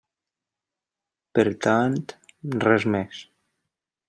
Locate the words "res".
2.67-2.89